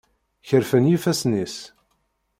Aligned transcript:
Kerfen 0.47 0.89
yifassen-is. 0.89 1.55